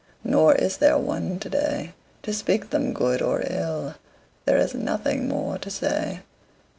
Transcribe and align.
Nor 0.23 0.55
is 0.55 0.77
there 0.77 0.97
one 0.97 1.37
today 1.39 1.93
To 2.23 2.33
speak 2.33 2.71
them 2.71 2.91
good 2.91 3.21
or 3.21 3.43
ill: 3.47 3.93
There 4.45 4.57
is 4.57 4.73
nothing 4.73 5.27
more 5.27 5.59
to 5.59 5.69
say. 5.69 6.21